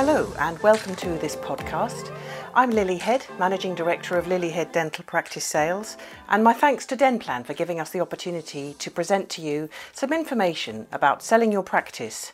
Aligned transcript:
Hello, 0.00 0.32
and 0.38 0.56
welcome 0.60 0.94
to 0.94 1.18
this 1.18 1.34
podcast. 1.34 2.16
I'm 2.54 2.70
Lily 2.70 2.98
Head, 2.98 3.26
Managing 3.36 3.74
Director 3.74 4.16
of 4.16 4.28
Lily 4.28 4.50
Head 4.50 4.70
Dental 4.70 5.04
Practice 5.04 5.44
Sales, 5.44 5.96
and 6.28 6.44
my 6.44 6.52
thanks 6.52 6.86
to 6.86 6.96
Denplan 6.96 7.44
for 7.44 7.52
giving 7.52 7.80
us 7.80 7.90
the 7.90 7.98
opportunity 7.98 8.76
to 8.78 8.92
present 8.92 9.28
to 9.30 9.42
you 9.42 9.68
some 9.92 10.12
information 10.12 10.86
about 10.92 11.24
selling 11.24 11.50
your 11.50 11.64
practice. 11.64 12.32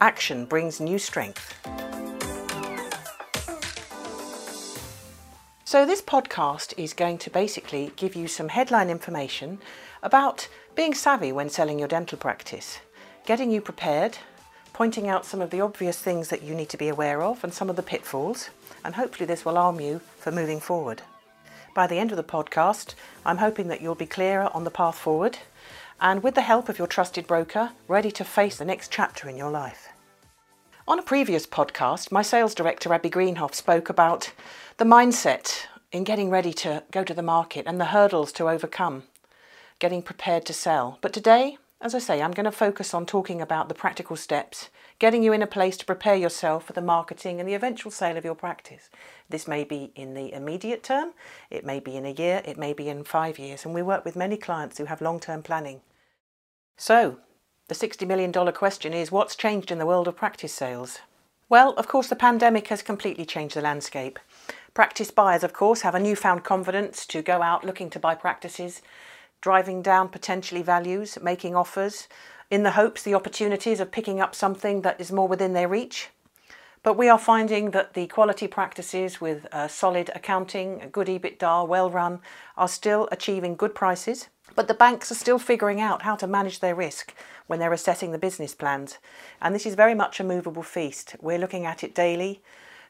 Action 0.00 0.44
brings 0.44 0.78
new 0.78 0.96
strength. 0.96 1.52
So, 5.64 5.84
this 5.84 6.02
podcast 6.02 6.72
is 6.76 6.94
going 6.94 7.18
to 7.18 7.30
basically 7.30 7.90
give 7.96 8.14
you 8.14 8.28
some 8.28 8.50
headline 8.50 8.90
information 8.90 9.58
about 10.04 10.46
being 10.76 10.94
savvy 10.94 11.32
when 11.32 11.48
selling 11.48 11.80
your 11.80 11.88
dental 11.88 12.16
practice, 12.16 12.78
getting 13.26 13.50
you 13.50 13.60
prepared, 13.60 14.18
pointing 14.72 15.08
out 15.08 15.26
some 15.26 15.40
of 15.40 15.50
the 15.50 15.60
obvious 15.60 15.98
things 15.98 16.28
that 16.28 16.42
you 16.42 16.54
need 16.54 16.68
to 16.70 16.76
be 16.76 16.88
aware 16.88 17.22
of 17.22 17.44
and 17.44 17.52
some 17.52 17.68
of 17.68 17.76
the 17.76 17.82
pitfalls, 17.82 18.50
and 18.84 18.94
hopefully 18.94 19.26
this 19.26 19.44
will 19.44 19.58
arm 19.58 19.80
you 19.80 20.00
for 20.18 20.30
moving 20.32 20.60
forward. 20.60 21.02
By 21.74 21.86
the 21.86 21.98
end 21.98 22.10
of 22.10 22.16
the 22.16 22.24
podcast, 22.24 22.94
I'm 23.24 23.38
hoping 23.38 23.68
that 23.68 23.80
you'll 23.80 23.94
be 23.94 24.06
clearer 24.06 24.50
on 24.54 24.64
the 24.64 24.70
path 24.70 24.98
forward 24.98 25.38
and 26.00 26.22
with 26.22 26.34
the 26.34 26.42
help 26.42 26.68
of 26.68 26.78
your 26.78 26.88
trusted 26.88 27.26
broker, 27.26 27.70
ready 27.86 28.10
to 28.10 28.24
face 28.24 28.56
the 28.56 28.64
next 28.64 28.90
chapter 28.90 29.28
in 29.28 29.36
your 29.36 29.50
life. 29.50 29.88
On 30.88 30.98
a 30.98 31.02
previous 31.02 31.46
podcast, 31.46 32.10
my 32.10 32.22
sales 32.22 32.54
director, 32.54 32.92
Abby 32.92 33.08
Greenhoff, 33.08 33.54
spoke 33.54 33.88
about 33.88 34.32
the 34.78 34.84
mindset 34.84 35.66
in 35.92 36.02
getting 36.02 36.28
ready 36.28 36.52
to 36.54 36.82
go 36.90 37.04
to 37.04 37.14
the 37.14 37.22
market 37.22 37.66
and 37.68 37.80
the 37.80 37.86
hurdles 37.86 38.32
to 38.32 38.48
overcome, 38.48 39.04
getting 39.78 40.02
prepared 40.02 40.44
to 40.46 40.52
sell. 40.52 40.98
But 41.00 41.12
today, 41.12 41.56
as 41.82 41.96
I 41.96 41.98
say, 41.98 42.22
I'm 42.22 42.30
going 42.30 42.44
to 42.44 42.52
focus 42.52 42.94
on 42.94 43.06
talking 43.06 43.42
about 43.42 43.68
the 43.68 43.74
practical 43.74 44.14
steps, 44.14 44.70
getting 45.00 45.24
you 45.24 45.32
in 45.32 45.42
a 45.42 45.48
place 45.48 45.76
to 45.78 45.84
prepare 45.84 46.14
yourself 46.14 46.64
for 46.64 46.72
the 46.72 46.80
marketing 46.80 47.40
and 47.40 47.48
the 47.48 47.54
eventual 47.54 47.90
sale 47.90 48.16
of 48.16 48.24
your 48.24 48.36
practice. 48.36 48.88
This 49.28 49.48
may 49.48 49.64
be 49.64 49.90
in 49.96 50.14
the 50.14 50.32
immediate 50.32 50.84
term, 50.84 51.10
it 51.50 51.66
may 51.66 51.80
be 51.80 51.96
in 51.96 52.06
a 52.06 52.12
year, 52.12 52.40
it 52.44 52.56
may 52.56 52.72
be 52.72 52.88
in 52.88 53.02
five 53.02 53.36
years, 53.36 53.64
and 53.64 53.74
we 53.74 53.82
work 53.82 54.04
with 54.04 54.14
many 54.14 54.36
clients 54.36 54.78
who 54.78 54.84
have 54.84 55.02
long 55.02 55.18
term 55.18 55.42
planning. 55.42 55.80
So, 56.76 57.18
the 57.66 57.74
$60 57.74 58.06
million 58.06 58.32
question 58.52 58.94
is 58.94 59.10
what's 59.10 59.34
changed 59.34 59.72
in 59.72 59.78
the 59.78 59.86
world 59.86 60.06
of 60.06 60.16
practice 60.16 60.54
sales? 60.54 61.00
Well, 61.48 61.72
of 61.72 61.88
course, 61.88 62.06
the 62.06 62.16
pandemic 62.16 62.68
has 62.68 62.82
completely 62.82 63.24
changed 63.24 63.56
the 63.56 63.60
landscape. 63.60 64.20
Practice 64.72 65.10
buyers, 65.10 65.42
of 65.42 65.52
course, 65.52 65.80
have 65.82 65.96
a 65.96 66.00
newfound 66.00 66.44
confidence 66.44 67.04
to 67.06 67.22
go 67.22 67.42
out 67.42 67.64
looking 67.64 67.90
to 67.90 67.98
buy 67.98 68.14
practices, 68.14 68.82
driving 69.42 69.82
down 69.82 70.08
potentially 70.08 70.62
values, 70.62 71.18
making 71.20 71.54
offers, 71.54 72.08
in 72.50 72.62
the 72.62 72.72
hopes, 72.72 73.02
the 73.02 73.14
opportunities 73.14 73.80
of 73.80 73.90
picking 73.90 74.20
up 74.20 74.34
something 74.34 74.82
that 74.82 75.00
is 75.00 75.12
more 75.12 75.28
within 75.28 75.52
their 75.52 75.68
reach. 75.68 76.08
But 76.82 76.96
we 76.96 77.08
are 77.08 77.18
finding 77.18 77.70
that 77.70 77.94
the 77.94 78.06
quality 78.06 78.48
practices 78.48 79.20
with 79.20 79.46
uh, 79.52 79.68
solid 79.68 80.10
accounting, 80.14 80.82
a 80.82 80.88
good 80.88 81.06
EBITDA, 81.06 81.68
well 81.68 81.90
run, 81.90 82.20
are 82.56 82.68
still 82.68 83.08
achieving 83.12 83.54
good 83.54 83.74
prices. 83.74 84.28
But 84.54 84.68
the 84.68 84.74
banks 84.74 85.10
are 85.10 85.16
still 85.16 85.38
figuring 85.38 85.80
out 85.80 86.02
how 86.02 86.16
to 86.16 86.26
manage 86.26 86.60
their 86.60 86.74
risk 86.74 87.14
when 87.46 87.58
they're 87.58 87.72
assessing 87.72 88.12
the 88.12 88.18
business 88.18 88.54
plans. 88.54 88.98
And 89.40 89.54
this 89.54 89.64
is 89.66 89.74
very 89.74 89.94
much 89.94 90.20
a 90.20 90.24
movable 90.24 90.62
feast. 90.62 91.16
We're 91.20 91.38
looking 91.38 91.66
at 91.66 91.84
it 91.84 91.94
daily 91.94 92.42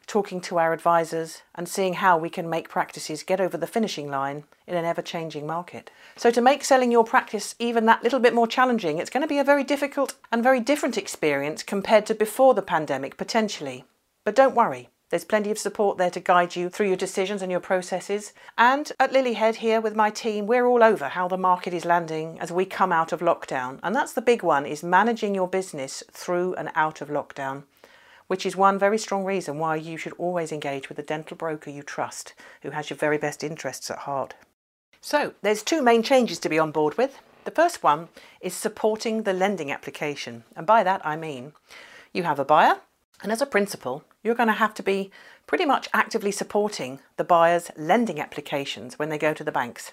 talking 0.07 0.41
to 0.41 0.57
our 0.57 0.73
advisors, 0.73 1.41
and 1.55 1.67
seeing 1.67 1.93
how 1.93 2.17
we 2.17 2.29
can 2.29 2.49
make 2.49 2.69
practices 2.69 3.23
get 3.23 3.39
over 3.39 3.57
the 3.57 3.67
finishing 3.67 4.09
line 4.09 4.43
in 4.67 4.75
an 4.75 4.85
ever 4.85 5.01
changing 5.01 5.47
market. 5.47 5.89
So, 6.15 6.31
to 6.31 6.41
make 6.41 6.63
selling 6.63 6.91
your 6.91 7.03
practice 7.03 7.55
even 7.59 7.85
that 7.85 8.03
little 8.03 8.19
bit 8.19 8.33
more 8.33 8.47
challenging, 8.47 8.97
it's 8.99 9.09
going 9.09 9.21
to 9.21 9.27
be 9.27 9.39
a 9.39 9.43
very 9.43 9.63
difficult 9.63 10.15
and 10.31 10.43
very 10.43 10.59
different 10.59 10.97
experience 10.97 11.63
compared 11.63 12.05
to 12.07 12.15
before 12.15 12.53
the 12.53 12.61
pandemic, 12.61 13.17
potentially. 13.17 13.85
But 14.23 14.35
don't 14.35 14.55
worry. 14.55 14.89
There's 15.09 15.23
plenty 15.23 15.51
of 15.51 15.59
support 15.59 15.99
there 15.99 16.09
to 16.09 16.19
guide 16.19 16.55
you 16.55 16.69
through 16.69 16.87
your 16.87 16.95
decisions 16.95 17.43
and 17.43 17.51
your 17.51 17.59
processes. 17.59 18.33
And 18.57 18.91
at 18.99 19.11
Lilyhead 19.11 19.55
here 19.55 19.79
with 19.79 19.95
my 19.95 20.09
team, 20.09 20.47
we're 20.47 20.65
all 20.65 20.83
over 20.83 21.09
how 21.09 21.27
the 21.27 21.37
market 21.37 21.71
is 21.71 21.85
landing 21.85 22.39
as 22.39 22.51
we 22.51 22.65
come 22.65 22.91
out 22.91 23.11
of 23.11 23.19
lockdown. 23.19 23.79
And 23.83 23.95
that's 23.95 24.13
the 24.13 24.23
big 24.23 24.41
one 24.41 24.65
is 24.65 24.81
managing 24.81 25.35
your 25.35 25.47
business 25.47 26.01
through 26.11 26.55
and 26.55 26.71
out 26.73 26.99
of 26.99 27.09
lockdown 27.09 27.65
which 28.33 28.47
is 28.47 28.55
one 28.55 28.79
very 28.79 28.97
strong 28.97 29.23
reason 29.23 29.59
why 29.59 29.75
you 29.75 29.95
should 29.95 30.13
always 30.13 30.51
engage 30.51 30.89
with 30.89 30.97
a 30.97 31.03
dental 31.03 31.37
broker 31.37 31.69
you 31.69 31.83
trust 31.83 32.33
who 32.63 32.71
has 32.71 32.89
your 32.89 32.97
very 32.97 33.19
best 33.19 33.43
interests 33.43 33.91
at 33.91 33.99
heart. 33.99 34.33
So, 35.01 35.35
there's 35.43 35.61
two 35.61 35.83
main 35.83 36.01
changes 36.01 36.39
to 36.39 36.49
be 36.49 36.57
on 36.57 36.71
board 36.71 36.97
with. 36.97 37.19
The 37.43 37.51
first 37.51 37.83
one 37.83 38.07
is 38.41 38.55
supporting 38.55 39.21
the 39.21 39.33
lending 39.33 39.71
application, 39.71 40.45
and 40.55 40.65
by 40.65 40.81
that 40.81 41.05
I 41.05 41.15
mean 41.15 41.53
you 42.11 42.23
have 42.23 42.39
a 42.39 42.43
buyer, 42.43 42.77
and 43.21 43.31
as 43.31 43.39
a 43.39 43.45
principal, 43.45 44.03
you're 44.23 44.33
going 44.33 44.47
to 44.47 44.53
have 44.53 44.73
to 44.73 44.81
be 44.81 45.11
pretty 45.45 45.65
much 45.65 45.87
actively 45.93 46.31
supporting 46.31 47.01
the 47.17 47.23
buyer's 47.23 47.69
lending 47.77 48.19
applications 48.19 48.97
when 48.97 49.09
they 49.09 49.19
go 49.19 49.35
to 49.35 49.43
the 49.43 49.51
banks. 49.51 49.91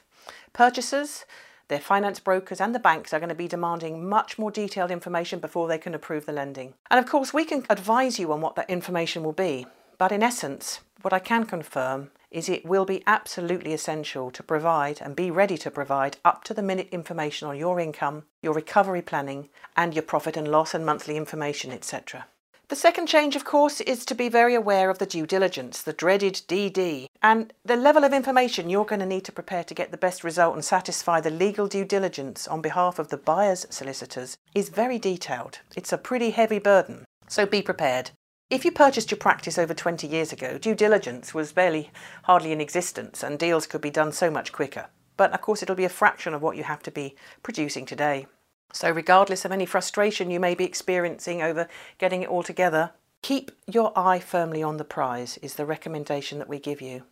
Purchasers, 0.54 1.26
their 1.70 1.80
finance 1.80 2.20
brokers 2.20 2.60
and 2.60 2.74
the 2.74 2.78
banks 2.78 3.14
are 3.14 3.18
going 3.18 3.30
to 3.30 3.34
be 3.34 3.48
demanding 3.48 4.06
much 4.06 4.38
more 4.38 4.50
detailed 4.50 4.90
information 4.90 5.38
before 5.38 5.66
they 5.66 5.78
can 5.78 5.94
approve 5.94 6.26
the 6.26 6.32
lending. 6.32 6.74
And 6.90 7.02
of 7.02 7.10
course, 7.10 7.32
we 7.32 7.46
can 7.46 7.64
advise 7.70 8.18
you 8.18 8.30
on 8.32 8.42
what 8.42 8.56
that 8.56 8.68
information 8.68 9.22
will 9.22 9.32
be. 9.32 9.66
But 9.96 10.12
in 10.12 10.22
essence, 10.22 10.80
what 11.00 11.14
I 11.14 11.18
can 11.18 11.46
confirm 11.46 12.10
is 12.30 12.48
it 12.48 12.64
will 12.64 12.84
be 12.84 13.02
absolutely 13.06 13.72
essential 13.72 14.30
to 14.30 14.42
provide 14.42 15.00
and 15.00 15.16
be 15.16 15.30
ready 15.30 15.58
to 15.58 15.70
provide 15.70 16.18
up 16.24 16.44
to 16.44 16.54
the 16.54 16.62
minute 16.62 16.88
information 16.92 17.48
on 17.48 17.58
your 17.58 17.80
income, 17.80 18.24
your 18.42 18.54
recovery 18.54 19.02
planning, 19.02 19.48
and 19.76 19.94
your 19.94 20.02
profit 20.02 20.36
and 20.36 20.48
loss 20.48 20.74
and 20.74 20.86
monthly 20.86 21.16
information, 21.16 21.72
etc. 21.72 22.26
The 22.68 22.76
second 22.76 23.08
change, 23.08 23.34
of 23.34 23.44
course, 23.44 23.80
is 23.80 24.04
to 24.04 24.14
be 24.14 24.28
very 24.28 24.54
aware 24.54 24.90
of 24.90 24.98
the 24.98 25.06
due 25.06 25.26
diligence, 25.26 25.82
the 25.82 25.92
dreaded 25.92 26.34
DD, 26.46 27.08
and 27.22 27.52
the 27.64 27.76
level 27.76 28.04
of 28.04 28.12
information 28.12 28.70
you're 28.70 28.84
going 28.84 29.00
to 29.00 29.06
need 29.06 29.24
to 29.24 29.32
prepare 29.32 29.64
to 29.64 29.74
get 29.74 29.90
the 29.90 29.98
best 29.98 30.24
result 30.24 30.54
and 30.54 30.64
satisfy 30.64 31.20
the 31.20 31.30
legal 31.30 31.66
due 31.66 31.84
diligence 31.84 32.48
on 32.48 32.62
behalf 32.62 32.98
of 32.98 33.08
the 33.08 33.16
buyer's 33.16 33.66
solicitors 33.68 34.38
is 34.54 34.70
very 34.70 34.98
detailed. 34.98 35.58
It's 35.76 35.92
a 35.92 35.98
pretty 35.98 36.30
heavy 36.30 36.58
burden, 36.58 37.04
so 37.28 37.44
be 37.44 37.60
prepared. 37.60 38.10
If 38.48 38.64
you 38.64 38.72
purchased 38.72 39.10
your 39.10 39.18
practice 39.18 39.58
over 39.58 39.74
20 39.74 40.06
years 40.06 40.32
ago, 40.32 40.58
due 40.58 40.74
diligence 40.74 41.34
was 41.34 41.52
barely 41.52 41.90
hardly 42.24 42.52
in 42.52 42.60
existence 42.60 43.22
and 43.22 43.38
deals 43.38 43.66
could 43.66 43.80
be 43.80 43.90
done 43.90 44.12
so 44.12 44.30
much 44.30 44.52
quicker. 44.52 44.86
But 45.16 45.32
of 45.32 45.42
course, 45.42 45.62
it'll 45.62 45.76
be 45.76 45.84
a 45.84 45.90
fraction 45.90 46.34
of 46.34 46.42
what 46.42 46.56
you 46.56 46.64
have 46.64 46.82
to 46.84 46.90
be 46.90 47.14
producing 47.42 47.84
today. 47.86 48.26
So, 48.72 48.90
regardless 48.90 49.44
of 49.44 49.52
any 49.52 49.66
frustration 49.66 50.30
you 50.30 50.40
may 50.40 50.54
be 50.54 50.64
experiencing 50.64 51.42
over 51.42 51.68
getting 51.98 52.22
it 52.22 52.28
all 52.28 52.42
together, 52.42 52.92
keep 53.22 53.50
your 53.66 53.92
eye 53.98 54.18
firmly 54.18 54.62
on 54.62 54.76
the 54.76 54.84
prize, 54.84 55.38
is 55.38 55.54
the 55.54 55.66
recommendation 55.66 56.38
that 56.38 56.48
we 56.48 56.58
give 56.58 56.80
you. 56.80 57.04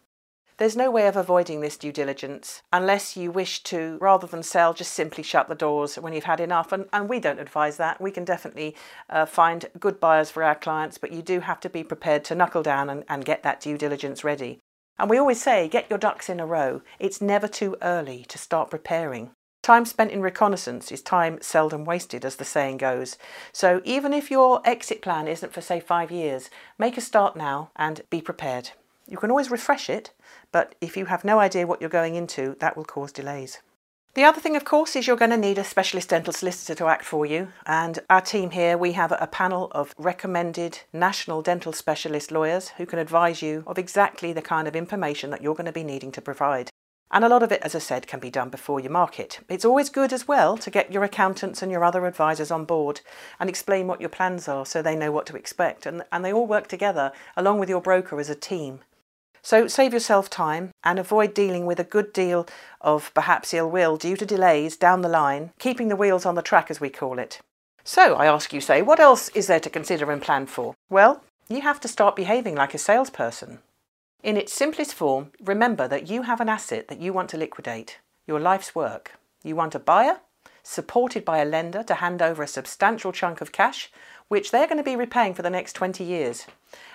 There's 0.59 0.77
no 0.77 0.91
way 0.91 1.07
of 1.07 1.17
avoiding 1.17 1.61
this 1.61 1.77
due 1.77 1.93
diligence 1.93 2.63
unless 2.73 3.17
you 3.17 3.31
wish 3.31 3.63
to, 3.65 3.97
rather 4.01 4.27
than 4.27 4.43
sell, 4.43 4.75
just 4.75 4.93
simply 4.93 5.23
shut 5.23 5.49
the 5.49 5.55
doors 5.55 5.95
when 5.95 6.13
you've 6.13 6.25
had 6.25 6.41
enough. 6.41 6.73
And, 6.73 6.87
and 6.93 7.09
we 7.09 7.21
don't 7.21 7.39
advise 7.39 7.77
that. 7.77 8.01
We 8.01 8.11
can 8.11 8.25
definitely 8.25 8.75
uh, 9.09 9.27
find 9.27 9.67
good 9.79 10.01
buyers 10.01 10.33
for 10.33 10.43
our 10.43 10.57
clients, 10.57 10.99
but 10.99 11.13
you 11.13 11.23
do 11.23 11.39
have 11.41 11.61
to 11.61 11.71
be 11.71 11.85
prepared 11.85 12.25
to 12.25 12.35
knuckle 12.35 12.65
down 12.65 12.91
and, 12.91 13.05
and 13.09 13.25
get 13.25 13.45
that 13.45 13.61
due 13.61 13.79
diligence 13.79 14.25
ready. 14.25 14.59
And 14.99 15.09
we 15.09 15.17
always 15.17 15.41
say, 15.41 15.69
get 15.69 15.89
your 15.89 15.99
ducks 15.99 16.29
in 16.29 16.41
a 16.41 16.47
row. 16.47 16.83
It's 16.99 17.21
never 17.21 17.47
too 17.47 17.77
early 17.81 18.25
to 18.29 18.37
start 18.37 18.69
preparing. 18.69 19.31
Time 19.69 19.85
spent 19.85 20.13
in 20.13 20.23
reconnaissance 20.23 20.91
is 20.91 21.03
time 21.03 21.37
seldom 21.43 21.85
wasted, 21.85 22.25
as 22.25 22.37
the 22.37 22.45
saying 22.47 22.79
goes. 22.79 23.19
So 23.53 23.83
even 23.85 24.15
if 24.15 24.31
your 24.31 24.63
exit 24.65 25.03
plan 25.03 25.29
isn't 25.29 25.53
for, 25.53 25.61
say, 25.61 25.79
five 25.79 26.11
years, 26.11 26.49
make 26.79 26.97
a 26.97 27.03
start 27.03 27.37
now 27.37 27.71
and 27.77 28.01
be 28.09 28.23
prepared. 28.23 28.71
You 29.07 29.19
can 29.19 29.29
always 29.29 29.51
refresh 29.51 29.91
it, 29.91 30.11
but 30.53 30.75
if 30.81 30.97
you 30.97 31.05
have 31.05 31.23
no 31.23 31.39
idea 31.39 31.67
what 31.67 31.83
you're 31.83 31.91
going 31.91 32.15
into, 32.15 32.57
that 32.61 32.79
will 32.79 32.85
cause 32.87 33.13
delays. 33.13 33.59
The 34.15 34.25
other 34.25 34.41
thing, 34.41 34.57
of 34.57 34.65
course, 34.65 34.97
is 34.97 35.07
you're 35.07 35.17
going 35.17 35.33
to 35.33 35.37
need 35.37 35.59
a 35.59 35.65
specialist 35.65 36.09
dental 36.09 36.33
solicitor 36.33 36.75
to 36.77 36.87
act 36.87 37.05
for 37.05 37.27
you. 37.27 37.49
And 37.67 37.99
our 38.09 38.23
team 38.23 38.53
here, 38.53 38.79
we 38.79 38.93
have 38.93 39.13
a 39.13 39.27
panel 39.27 39.69
of 39.73 39.95
recommended 39.99 40.81
national 40.95 41.43
dental 41.43 41.75
specialist 41.75 42.33
lawyers 42.33 42.71
who 42.79 42.87
can 42.87 42.99
advise 42.99 43.43
you 43.43 43.65
of 43.67 43.77
exactly 43.77 44.33
the 44.33 44.41
kind 44.41 44.67
of 44.67 44.75
information 44.75 45.29
that 45.29 45.43
you're 45.43 45.55
going 45.55 45.67
to 45.67 45.73
be 45.73 45.85
needing 45.85 46.13
to 46.13 46.23
provide. 46.23 46.71
And 47.11 47.25
a 47.25 47.29
lot 47.29 47.43
of 47.43 47.51
it, 47.51 47.63
as 47.63 47.75
I 47.75 47.79
said, 47.79 48.07
can 48.07 48.21
be 48.21 48.31
done 48.31 48.51
before 48.51 48.81
you 48.81 48.91
market. 48.91 49.41
It's 49.49 49.65
always 49.65 49.89
good 49.89 50.13
as 50.13 50.29
well 50.29 50.59
to 50.59 50.71
get 50.71 50.93
your 50.93 51.05
accountants 51.05 51.63
and 51.63 51.73
your 51.73 51.85
other 51.85 52.07
advisors 52.07 52.51
on 52.51 52.65
board 52.65 53.01
and 53.41 53.49
explain 53.49 53.87
what 53.87 54.01
your 54.01 54.11
plans 54.11 54.47
are 54.47 54.67
so 54.67 54.83
they 54.83 54.97
know 54.97 55.11
what 55.11 55.27
to 55.27 55.37
expect. 55.37 55.87
And, 55.87 56.05
and 56.13 56.25
they 56.25 56.33
all 56.33 56.47
work 56.47 56.69
together 56.69 57.13
along 57.37 57.61
with 57.61 57.71
your 57.71 57.81
broker 57.81 58.21
as 58.21 58.29
a 58.29 58.35
team. 58.35 58.81
So 59.41 59.67
save 59.69 59.95
yourself 59.95 60.29
time 60.29 60.73
and 60.85 60.99
avoid 60.99 61.33
dealing 61.33 61.65
with 61.65 61.81
a 61.81 61.85
good 61.85 62.13
deal 62.13 62.47
of 62.81 63.13
perhaps 63.15 63.55
ill 63.55 63.71
will 63.71 63.97
due 63.97 64.17
to 64.17 64.27
delays 64.27 64.77
down 64.77 65.01
the 65.01 65.09
line, 65.09 65.53
keeping 65.59 65.89
the 65.89 65.97
wheels 65.97 66.27
on 66.27 66.35
the 66.35 66.43
track 66.43 66.71
as 66.71 66.81
we 66.81 66.91
call 66.91 67.19
it. 67.19 67.41
So 67.85 68.17
I 68.17 68.27
ask 68.27 68.53
you, 68.53 68.61
say, 68.61 68.83
what 68.83 69.01
else 69.01 69.31
is 69.31 69.47
there 69.47 69.61
to 69.61 69.71
consider 69.71 70.11
and 70.11 70.21
plan 70.21 70.45
for? 70.45 70.75
Well, 70.91 71.23
you 71.49 71.63
have 71.63 71.81
to 71.81 71.89
start 71.89 72.17
behaving 72.17 72.57
like 72.57 72.75
a 72.75 72.79
salesperson. 72.79 73.61
In 74.23 74.37
its 74.37 74.53
simplest 74.53 74.95
form, 74.95 75.33
remember 75.41 75.87
that 75.89 76.09
you 76.09 76.23
have 76.23 76.41
an 76.41 76.49
asset 76.49 76.89
that 76.89 77.01
you 77.01 77.13
want 77.13 77.31
to 77.31 77.37
liquidate, 77.37 77.99
your 78.27 78.41
life's 78.41 78.75
work. 78.75 79.13
You 79.43 79.57
want 79.57 79.75
a 79.75 79.79
buyer? 79.79 80.21
supported 80.69 81.25
by 81.25 81.39
a 81.39 81.47
lender 81.47 81.83
to 81.83 81.95
hand 81.95 82.21
over 82.21 82.43
a 82.43 82.47
substantial 82.47 83.11
chunk 83.11 83.41
of 83.41 83.53
cash, 83.53 83.91
which 84.29 84.51
they're 84.51 84.67
going 84.67 84.77
to 84.77 84.85
be 84.85 84.95
repaying 84.95 85.33
for 85.33 85.41
the 85.41 85.49
next 85.49 85.73
20 85.73 86.05
years. 86.05 86.47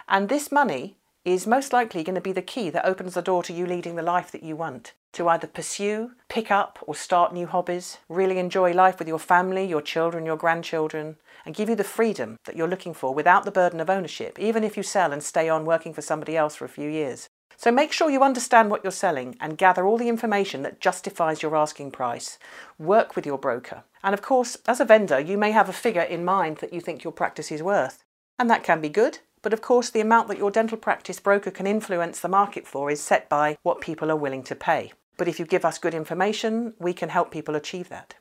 And 0.08 0.30
this 0.30 0.52
money 0.52 0.96
is 1.26 1.48
most 1.48 1.74
likely 1.74 2.04
going 2.04 2.14
to 2.14 2.22
be 2.22 2.32
the 2.32 2.44
key 2.44 2.70
that 2.70 2.86
opens 2.86 3.16
the 3.16 3.24
door 3.24 3.42
to 3.42 3.54
you 3.54 3.66
leading 3.66 3.96
the 3.96 4.04
life 4.04 4.32
that 4.32 4.44
you 4.44 4.56
want. 4.56 4.94
To 5.14 5.30
either 5.30 5.46
pursue, 5.46 6.12
pick 6.28 6.50
up, 6.50 6.80
or 6.88 6.96
start 6.96 7.34
new 7.34 7.46
hobbies, 7.46 8.00
really 8.10 8.40
enjoy 8.40 8.74
life 8.74 8.98
with 8.98 9.08
your 9.08 9.20
family, 9.20 9.64
your 9.64 9.82
children, 9.82 10.26
your 10.26 10.38
grandchildren, 10.38 11.18
and 11.46 11.54
give 11.54 11.70
you 11.70 11.76
the 11.76 11.84
freedom 11.84 12.38
that 12.46 12.56
you're 12.56 12.68
looking 12.68 12.96
for 12.96 13.14
without 13.14 13.46
the 13.46 13.52
burden 13.52 13.80
of 13.80 13.92
ownership, 13.92 14.40
even 14.40 14.64
if 14.64 14.76
you 14.76 14.82
sell 14.82 15.14
and 15.14 15.22
stay 15.22 15.48
on 15.48 15.66
working 15.66 15.94
for 15.94 16.02
somebody 16.02 16.36
else 16.36 16.56
for 16.56 16.66
a 16.66 16.70
few 16.70 16.90
years. 16.90 17.30
So 17.58 17.72
make 17.72 17.92
sure 17.92 18.10
you 18.10 18.24
understand 18.24 18.72
what 18.72 18.84
you're 18.84 18.92
selling 18.92 19.38
and 19.40 19.56
gather 19.56 19.86
all 19.86 20.00
the 20.00 20.10
information 20.10 20.64
that 20.64 20.82
justifies 20.82 21.44
your 21.44 21.56
asking 21.56 21.92
price. 21.92 22.40
Work 22.80 23.16
with 23.16 23.28
your 23.28 23.38
broker. 23.38 23.84
And 24.04 24.16
of 24.16 24.24
course, 24.24 24.58
as 24.68 24.80
a 24.80 24.86
vendor, 24.86 25.20
you 25.20 25.38
may 25.38 25.52
have 25.52 25.70
a 25.70 25.74
figure 25.74 26.02
in 26.02 26.26
mind 26.26 26.58
that 26.58 26.74
you 26.74 26.82
think 26.82 27.04
your 27.04 27.14
practice 27.14 27.52
is 27.52 27.62
worth. 27.62 28.04
And 28.40 28.50
that 28.50 28.64
can 28.64 28.82
be 28.82 28.90
good, 28.90 29.20
but 29.44 29.54
of 29.54 29.62
course, 29.62 29.92
the 29.92 30.02
amount 30.02 30.28
that 30.30 30.40
your 30.40 30.50
dental 30.50 30.78
practice 30.78 31.20
broker 31.20 31.52
can 31.52 31.68
influence 31.68 32.20
the 32.20 32.28
market 32.28 32.66
for 32.66 32.90
is 32.90 33.00
set 33.00 33.30
by 33.30 33.58
what 33.62 33.80
people 33.80 34.10
are 34.10 34.16
willing 34.16 34.42
to 34.44 34.56
pay. 34.56 34.92
But 35.18 35.28
if 35.28 35.40
you 35.40 35.46
give 35.46 35.66
us 35.66 35.78
good 35.78 35.94
information, 35.94 36.74
we 36.80 36.94
can 36.94 37.10
help 37.10 37.32
people 37.32 37.56
achieve 37.56 37.90
that. 37.90 38.16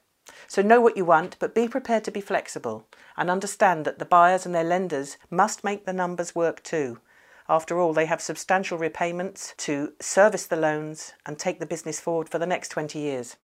So 0.47 0.63
know 0.63 0.81
what 0.81 0.97
you 0.97 1.05
want, 1.05 1.37
but 1.39 1.55
be 1.55 1.69
prepared 1.69 2.05
to 2.05 2.11
be 2.11 2.21
flexible 2.21 2.87
and 3.17 3.31
understand 3.31 3.85
that 3.85 3.99
the 3.99 4.05
buyers 4.05 4.45
and 4.45 4.55
their 4.55 4.65
lenders 4.65 5.17
must 5.31 5.65
make 5.65 5.85
the 5.85 5.93
numbers 5.93 6.35
work 6.35 6.63
too. 6.63 7.01
After 7.49 7.79
all, 7.79 7.93
they 7.93 8.07
have 8.07 8.21
substantial 8.21 8.79
repayments 8.79 9.55
to 9.59 9.93
service 10.01 10.47
the 10.47 10.57
loans 10.57 11.13
and 11.27 11.39
take 11.39 11.59
the 11.59 11.67
business 11.67 12.01
forward 12.01 12.29
for 12.29 12.39
the 12.39 12.47
next 12.47 12.69
20 12.69 12.99
years. 12.99 13.37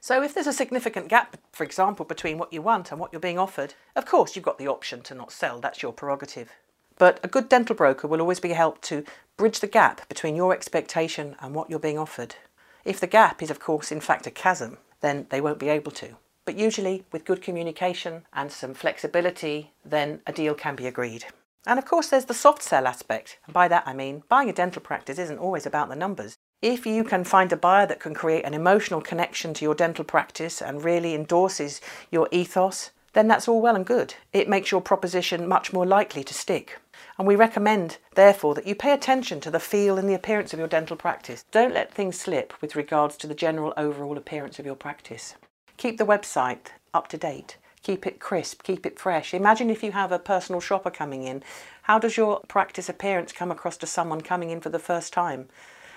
So 0.00 0.22
if 0.22 0.34
there's 0.34 0.46
a 0.46 0.52
significant 0.52 1.08
gap, 1.08 1.36
for 1.52 1.64
example, 1.64 2.04
between 2.04 2.38
what 2.38 2.52
you 2.52 2.60
want 2.60 2.90
and 2.90 3.00
what 3.00 3.12
you're 3.12 3.20
being 3.20 3.38
offered, 3.38 3.74
of 3.94 4.04
course 4.04 4.34
you've 4.34 4.44
got 4.44 4.58
the 4.58 4.68
option 4.68 5.00
to 5.02 5.14
not 5.14 5.32
sell, 5.32 5.60
that's 5.60 5.82
your 5.82 5.92
prerogative. 5.92 6.50
But 6.98 7.20
a 7.22 7.28
good 7.28 7.48
dental 7.48 7.76
broker 7.76 8.08
will 8.08 8.20
always 8.20 8.40
be 8.40 8.52
helped 8.52 8.82
to 8.82 9.04
bridge 9.36 9.60
the 9.60 9.66
gap 9.66 10.08
between 10.08 10.36
your 10.36 10.52
expectation 10.52 11.36
and 11.40 11.54
what 11.54 11.70
you're 11.70 11.78
being 11.78 11.98
offered. 11.98 12.36
If 12.84 13.00
the 13.00 13.06
gap 13.06 13.42
is, 13.42 13.50
of 13.50 13.60
course, 13.60 13.92
in 13.92 14.00
fact 14.00 14.26
a 14.26 14.30
chasm, 14.30 14.78
then 15.00 15.26
they 15.30 15.40
won't 15.40 15.58
be 15.58 15.68
able 15.68 15.92
to. 15.92 16.16
But 16.44 16.56
usually, 16.56 17.04
with 17.12 17.24
good 17.24 17.40
communication 17.40 18.24
and 18.32 18.50
some 18.50 18.74
flexibility, 18.74 19.72
then 19.84 20.20
a 20.26 20.32
deal 20.32 20.54
can 20.54 20.74
be 20.74 20.86
agreed. 20.86 21.26
And 21.66 21.78
of 21.78 21.84
course, 21.84 22.08
there's 22.08 22.24
the 22.24 22.34
soft 22.34 22.62
sell 22.62 22.88
aspect. 22.88 23.38
And 23.46 23.54
by 23.54 23.68
that 23.68 23.84
I 23.86 23.92
mean, 23.92 24.24
buying 24.28 24.48
a 24.48 24.52
dental 24.52 24.82
practice 24.82 25.18
isn't 25.18 25.38
always 25.38 25.66
about 25.66 25.88
the 25.88 25.96
numbers. 25.96 26.36
If 26.60 26.86
you 26.86 27.04
can 27.04 27.24
find 27.24 27.52
a 27.52 27.56
buyer 27.56 27.86
that 27.86 28.00
can 28.00 28.14
create 28.14 28.44
an 28.44 28.54
emotional 28.54 29.00
connection 29.00 29.54
to 29.54 29.64
your 29.64 29.74
dental 29.74 30.04
practice 30.04 30.60
and 30.60 30.84
really 30.84 31.14
endorses 31.14 31.80
your 32.10 32.28
ethos, 32.32 32.90
then 33.12 33.28
that's 33.28 33.48
all 33.48 33.60
well 33.60 33.76
and 33.76 33.86
good. 33.86 34.14
It 34.32 34.48
makes 34.48 34.70
your 34.70 34.80
proposition 34.80 35.46
much 35.48 35.72
more 35.72 35.86
likely 35.86 36.24
to 36.24 36.34
stick. 36.34 36.78
And 37.18 37.26
we 37.26 37.36
recommend, 37.36 37.98
therefore, 38.14 38.54
that 38.54 38.66
you 38.66 38.74
pay 38.74 38.92
attention 38.92 39.40
to 39.40 39.50
the 39.50 39.60
feel 39.60 39.98
and 39.98 40.08
the 40.08 40.14
appearance 40.14 40.52
of 40.52 40.58
your 40.58 40.68
dental 40.68 40.96
practice. 40.96 41.44
Don't 41.50 41.74
let 41.74 41.92
things 41.92 42.18
slip 42.18 42.54
with 42.60 42.76
regards 42.76 43.16
to 43.18 43.26
the 43.26 43.34
general 43.34 43.74
overall 43.76 44.16
appearance 44.16 44.58
of 44.58 44.66
your 44.66 44.76
practice. 44.76 45.34
Keep 45.76 45.98
the 45.98 46.06
website 46.06 46.68
up 46.94 47.08
to 47.08 47.18
date. 47.18 47.58
Keep 47.82 48.06
it 48.06 48.20
crisp, 48.20 48.62
keep 48.62 48.86
it 48.86 48.98
fresh. 48.98 49.34
Imagine 49.34 49.68
if 49.68 49.82
you 49.82 49.90
have 49.90 50.12
a 50.12 50.18
personal 50.18 50.60
shopper 50.60 50.90
coming 50.90 51.24
in. 51.24 51.42
How 51.82 51.98
does 51.98 52.16
your 52.16 52.40
practice 52.46 52.88
appearance 52.88 53.32
come 53.32 53.50
across 53.50 53.76
to 53.78 53.86
someone 53.86 54.20
coming 54.20 54.50
in 54.50 54.60
for 54.60 54.68
the 54.68 54.78
first 54.78 55.12
time? 55.12 55.48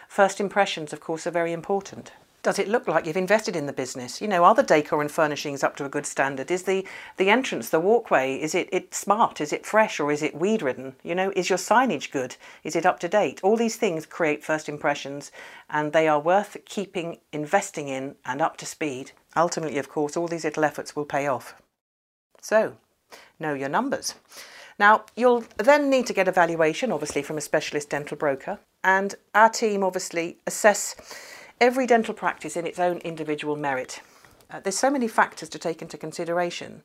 First 0.07 0.39
impressions, 0.41 0.93
of 0.93 0.99
course, 0.99 1.27
are 1.27 1.31
very 1.31 1.53
important. 1.53 2.11
Does 2.45 2.59
it 2.59 2.67
look 2.67 2.87
like 2.87 3.07
you've 3.07 3.17
invested 3.17 3.55
in 3.55 3.65
the 3.65 3.73
business? 3.73 4.21
You 4.21 4.27
know, 4.27 4.43
are 4.43 4.53
the 4.53 4.61
decor 4.61 5.01
and 5.01 5.09
furnishings 5.09 5.63
up 5.63 5.75
to 5.77 5.85
a 5.85 5.89
good 5.89 6.05
standard? 6.05 6.51
Is 6.51 6.61
the, 6.61 6.85
the 7.17 7.31
entrance, 7.31 7.69
the 7.69 7.79
walkway, 7.79 8.35
is 8.35 8.53
it, 8.53 8.69
it 8.71 8.93
smart? 8.93 9.41
Is 9.41 9.51
it 9.51 9.65
fresh 9.65 9.99
or 9.99 10.11
is 10.11 10.21
it 10.21 10.35
weed 10.37 10.61
ridden? 10.61 10.95
You 11.01 11.15
know, 11.15 11.33
is 11.35 11.49
your 11.49 11.57
signage 11.57 12.11
good? 12.11 12.35
Is 12.63 12.75
it 12.75 12.85
up 12.85 12.99
to 12.99 13.07
date? 13.07 13.39
All 13.41 13.57
these 13.57 13.77
things 13.77 14.05
create 14.05 14.43
first 14.43 14.69
impressions 14.69 15.31
and 15.71 15.91
they 15.91 16.07
are 16.07 16.19
worth 16.19 16.55
keeping 16.65 17.17
investing 17.33 17.87
in 17.87 18.13
and 18.25 18.43
up 18.43 18.57
to 18.57 18.67
speed. 18.67 19.13
Ultimately, 19.35 19.79
of 19.79 19.89
course, 19.89 20.15
all 20.15 20.27
these 20.27 20.43
little 20.43 20.65
efforts 20.65 20.95
will 20.95 21.03
pay 21.03 21.25
off. 21.25 21.55
So, 22.41 22.77
know 23.39 23.55
your 23.55 23.69
numbers. 23.69 24.13
Now, 24.77 25.05
you'll 25.15 25.45
then 25.57 25.89
need 25.89 26.05
to 26.05 26.13
get 26.13 26.27
a 26.27 26.31
valuation, 26.31 26.91
obviously, 26.91 27.23
from 27.23 27.39
a 27.39 27.41
specialist 27.41 27.89
dental 27.89 28.17
broker, 28.17 28.59
and 28.83 29.15
our 29.33 29.49
team 29.49 29.83
obviously 29.83 30.37
assess 30.45 30.95
every 31.59 31.87
dental 31.87 32.13
practice 32.13 32.57
in 32.57 32.67
its 32.67 32.79
own 32.79 32.97
individual 32.99 33.55
merit. 33.55 34.01
Uh, 34.51 34.59
there's 34.59 34.77
so 34.77 34.89
many 34.89 35.07
factors 35.07 35.49
to 35.49 35.59
take 35.59 35.81
into 35.81 35.97
consideration. 35.97 36.83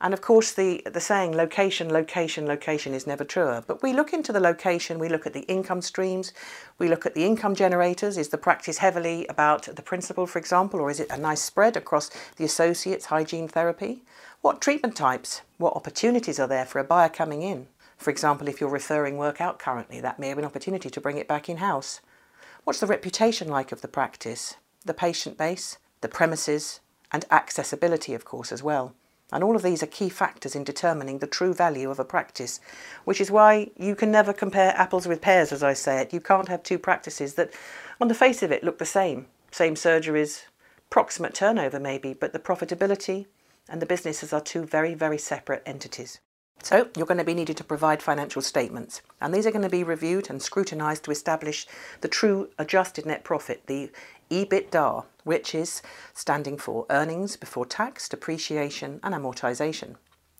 And 0.00 0.12
of 0.12 0.20
course, 0.20 0.52
the, 0.52 0.82
the 0.92 1.00
saying 1.00 1.36
location, 1.36 1.92
location, 1.92 2.46
location 2.46 2.94
is 2.94 3.06
never 3.06 3.24
truer. 3.24 3.64
But 3.66 3.82
we 3.82 3.92
look 3.92 4.12
into 4.12 4.32
the 4.32 4.40
location, 4.40 4.98
we 4.98 5.08
look 5.08 5.26
at 5.26 5.32
the 5.32 5.42
income 5.42 5.82
streams, 5.82 6.32
we 6.78 6.88
look 6.88 7.06
at 7.06 7.14
the 7.14 7.24
income 7.24 7.54
generators. 7.54 8.18
Is 8.18 8.28
the 8.28 8.38
practice 8.38 8.78
heavily 8.78 9.26
about 9.28 9.62
the 9.62 9.82
principal, 9.82 10.26
for 10.26 10.38
example, 10.38 10.80
or 10.80 10.90
is 10.90 11.00
it 11.00 11.10
a 11.10 11.16
nice 11.16 11.40
spread 11.40 11.76
across 11.76 12.10
the 12.36 12.44
associates, 12.44 13.06
hygiene 13.06 13.48
therapy? 13.48 14.02
What 14.42 14.60
treatment 14.60 14.96
types, 14.96 15.42
what 15.58 15.76
opportunities 15.76 16.38
are 16.38 16.48
there 16.48 16.66
for 16.66 16.80
a 16.80 16.84
buyer 16.84 17.08
coming 17.08 17.42
in? 17.42 17.68
For 17.96 18.10
example, 18.10 18.48
if 18.48 18.60
you're 18.60 18.68
referring 18.68 19.16
work 19.16 19.40
out 19.40 19.58
currently, 19.58 20.00
that 20.00 20.18
may 20.18 20.28
have 20.28 20.38
an 20.38 20.44
opportunity 20.44 20.90
to 20.90 21.00
bring 21.00 21.16
it 21.16 21.28
back 21.28 21.48
in 21.48 21.58
house. 21.58 22.00
What's 22.64 22.80
the 22.80 22.86
reputation 22.86 23.48
like 23.48 23.72
of 23.72 23.82
the 23.82 23.88
practice? 23.88 24.56
The 24.86 24.94
patient 24.94 25.36
base, 25.36 25.76
the 26.00 26.08
premises, 26.08 26.80
and 27.12 27.26
accessibility, 27.30 28.14
of 28.14 28.24
course, 28.24 28.50
as 28.50 28.62
well. 28.62 28.94
And 29.30 29.44
all 29.44 29.54
of 29.54 29.62
these 29.62 29.82
are 29.82 29.86
key 29.86 30.08
factors 30.08 30.56
in 30.56 30.64
determining 30.64 31.18
the 31.18 31.26
true 31.26 31.52
value 31.52 31.90
of 31.90 31.98
a 31.98 32.06
practice, 32.06 32.60
which 33.04 33.20
is 33.20 33.30
why 33.30 33.70
you 33.76 33.94
can 33.94 34.10
never 34.10 34.32
compare 34.32 34.72
apples 34.78 35.06
with 35.06 35.20
pears, 35.20 35.52
as 35.52 35.62
I 35.62 35.74
say 35.74 36.00
it. 36.00 36.14
You 36.14 36.22
can't 36.22 36.48
have 36.48 36.62
two 36.62 36.78
practices 36.78 37.34
that, 37.34 37.52
on 38.00 38.08
the 38.08 38.14
face 38.14 38.42
of 38.42 38.50
it, 38.50 38.64
look 38.64 38.78
the 38.78 38.86
same. 38.86 39.26
Same 39.50 39.74
surgeries, 39.74 40.44
proximate 40.88 41.34
turnover 41.34 41.78
maybe, 41.78 42.14
but 42.14 42.32
the 42.32 42.38
profitability 42.38 43.26
and 43.68 43.82
the 43.82 43.86
businesses 43.86 44.32
are 44.32 44.40
two 44.40 44.64
very, 44.64 44.94
very 44.94 45.18
separate 45.18 45.62
entities. 45.66 46.18
So 46.62 46.88
you're 46.96 47.06
going 47.06 47.18
to 47.18 47.24
be 47.24 47.34
needed 47.34 47.58
to 47.58 47.64
provide 47.64 48.02
financial 48.02 48.40
statements 48.40 49.02
and 49.20 49.34
these 49.34 49.46
are 49.46 49.50
going 49.50 49.62
to 49.62 49.68
be 49.68 49.84
reviewed 49.84 50.30
and 50.30 50.42
scrutinised 50.42 51.04
to 51.04 51.10
establish 51.10 51.66
the 52.00 52.08
true 52.08 52.48
adjusted 52.58 53.04
net 53.04 53.22
profit, 53.22 53.62
the 53.66 53.90
EBITDA, 54.30 55.04
which 55.24 55.54
is 55.54 55.82
standing 56.14 56.56
for 56.56 56.86
earnings 56.88 57.36
before 57.36 57.66
tax, 57.66 58.08
depreciation 58.08 58.98
and 59.02 59.14
amortisation. 59.14 59.96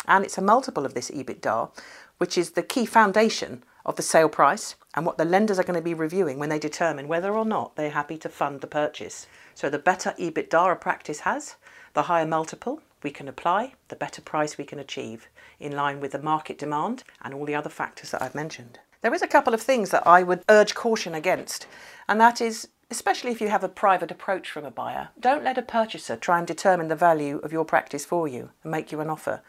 And 0.07 0.25
it's 0.25 0.39
a 0.39 0.43
multiple 0.43 0.87
of 0.87 0.95
this 0.95 1.11
EBITDA, 1.11 1.71
which 2.19 2.39
is 2.39 2.53
the 2.53 2.63
key 2.63 2.87
foundation 2.87 3.63
of 3.85 3.97
the 3.97 4.03
sale 4.03 4.29
price 4.29 4.77
and 4.95 5.05
what 5.05 5.19
the 5.19 5.25
lenders 5.25 5.59
are 5.59 5.65
going 5.65 5.79
to 5.79 5.83
be 5.83 5.95
reviewing 5.95 6.39
when 6.39 6.49
they 6.49 6.59
determine 6.59 7.09
whether 7.09 7.35
or 7.35 7.45
not 7.45 7.77
they're 7.77 7.91
happy 7.91 8.17
to 8.19 8.29
fund 8.29 8.61
the 8.61 8.67
purchase. 8.67 9.27
So 9.55 9.69
the 9.69 9.79
better 9.79 10.15
EBITDA 10.19 10.73
a 10.73 10.77
practice 10.77 11.21
has, 11.21 11.57
the 11.93 12.03
higher 12.03 12.27
multiple 12.27 12.81
we 13.05 13.13
can 13.13 13.29
apply, 13.29 13.75
the 13.89 13.97
better 13.97 14.21
price 14.21 14.59
we 14.59 14.65
can 14.65 14.81
achieve 14.81 15.29
in 15.61 15.73
line 15.73 16.01
with 16.01 16.11
the 16.13 16.19
market 16.19 16.59
demand 16.59 17.05
and 17.23 17.33
all 17.33 17.45
the 17.45 17.55
other 17.55 17.71
factors 17.71 18.11
that 18.11 18.23
I've 18.23 18.35
mentioned. 18.35 18.81
There 19.03 19.15
is 19.15 19.23
a 19.23 19.29
couple 19.29 19.55
of 19.55 19.63
things 19.63 19.91
that 19.91 20.07
I 20.07 20.23
would 20.23 20.43
urge 20.49 20.75
caution 20.75 21.15
against, 21.15 21.67
and 22.09 22.21
that 22.21 22.41
is 22.41 22.69
especially 22.91 23.33
if 23.33 23.41
you 23.41 23.49
have 23.49 23.65
a 23.65 23.69
private 23.69 24.11
approach 24.11 24.51
from 24.51 24.65
a 24.65 24.71
buyer, 24.71 25.09
don't 25.19 25.43
let 25.43 25.59
a 25.59 25.63
purchaser 25.63 26.17
try 26.17 26.39
and 26.39 26.47
determine 26.47 26.89
the 26.89 26.95
value 26.95 27.39
of 27.39 27.53
your 27.53 27.65
practice 27.65 28.05
for 28.05 28.29
you 28.29 28.51
and 28.63 28.71
make 28.71 28.93
you 28.93 29.01
an 29.01 29.11
offer. 29.11 29.43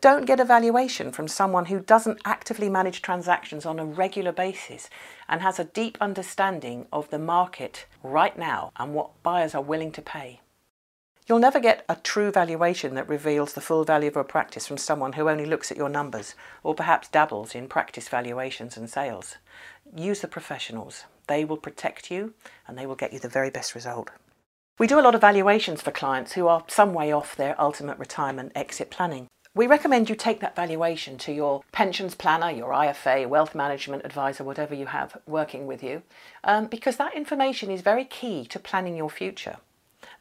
Don't 0.00 0.26
get 0.26 0.38
a 0.38 0.44
valuation 0.44 1.10
from 1.10 1.26
someone 1.26 1.66
who 1.66 1.80
doesn't 1.80 2.20
actively 2.24 2.68
manage 2.68 3.02
transactions 3.02 3.66
on 3.66 3.80
a 3.80 3.84
regular 3.84 4.30
basis 4.30 4.88
and 5.28 5.40
has 5.42 5.58
a 5.58 5.64
deep 5.64 5.98
understanding 6.00 6.86
of 6.92 7.10
the 7.10 7.18
market 7.18 7.86
right 8.02 8.38
now 8.38 8.70
and 8.76 8.94
what 8.94 9.20
buyers 9.24 9.56
are 9.56 9.62
willing 9.62 9.90
to 9.92 10.02
pay. 10.02 10.40
You'll 11.28 11.38
never 11.38 11.60
get 11.60 11.84
a 11.88 11.94
true 11.96 12.32
valuation 12.32 12.94
that 12.96 13.08
reveals 13.08 13.52
the 13.52 13.60
full 13.60 13.84
value 13.84 14.08
of 14.08 14.16
a 14.16 14.24
practice 14.24 14.66
from 14.66 14.76
someone 14.76 15.12
who 15.12 15.28
only 15.28 15.46
looks 15.46 15.70
at 15.70 15.76
your 15.76 15.88
numbers 15.88 16.34
or 16.64 16.74
perhaps 16.74 17.08
dabbles 17.08 17.54
in 17.54 17.68
practice 17.68 18.08
valuations 18.08 18.76
and 18.76 18.90
sales. 18.90 19.36
Use 19.96 20.20
the 20.20 20.26
professionals. 20.26 21.04
They 21.28 21.44
will 21.44 21.56
protect 21.56 22.10
you 22.10 22.34
and 22.66 22.76
they 22.76 22.86
will 22.86 22.96
get 22.96 23.12
you 23.12 23.20
the 23.20 23.28
very 23.28 23.50
best 23.50 23.76
result. 23.76 24.10
We 24.80 24.88
do 24.88 24.98
a 24.98 25.02
lot 25.02 25.14
of 25.14 25.20
valuations 25.20 25.80
for 25.80 25.92
clients 25.92 26.32
who 26.32 26.48
are 26.48 26.64
some 26.66 26.92
way 26.92 27.12
off 27.12 27.36
their 27.36 27.60
ultimate 27.60 27.98
retirement 27.98 28.50
exit 28.56 28.90
planning. 28.90 29.28
We 29.54 29.68
recommend 29.68 30.08
you 30.08 30.16
take 30.16 30.40
that 30.40 30.56
valuation 30.56 31.18
to 31.18 31.32
your 31.32 31.62
pensions 31.70 32.16
planner, 32.16 32.50
your 32.50 32.70
IFA, 32.70 33.28
wealth 33.28 33.54
management 33.54 34.04
advisor, 34.04 34.42
whatever 34.42 34.74
you 34.74 34.86
have 34.86 35.18
working 35.26 35.66
with 35.66 35.84
you, 35.84 36.02
um, 36.42 36.66
because 36.66 36.96
that 36.96 37.14
information 37.14 37.70
is 37.70 37.82
very 37.82 38.06
key 38.06 38.44
to 38.46 38.58
planning 38.58 38.96
your 38.96 39.10
future. 39.10 39.58